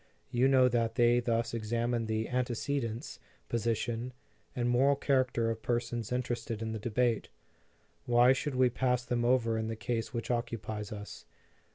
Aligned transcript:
You 0.31 0.47
know 0.47 0.67
that 0.67 0.95
they 0.95 1.19
thus 1.19 1.53
examine 1.53 2.07
the 2.07 2.27
antecedents, 2.27 3.19
position, 3.49 4.13
and 4.55 4.67
moral 4.67 4.95
character 4.95 5.51
of 5.51 5.61
persons 5.61 6.11
interested 6.11 6.59
in 6.63 6.71
the 6.71 6.79
debate. 6.79 7.29
Why 8.07 8.33
should 8.33 8.55
we 8.55 8.71
pass 8.71 9.05
them 9.05 9.23
over 9.23 9.59
in 9.59 9.67
the 9.67 9.75
case 9.75 10.11
which 10.11 10.31
occupies 10.31 10.91
us? 10.91 11.27